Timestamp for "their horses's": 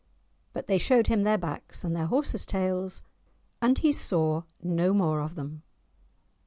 1.95-2.43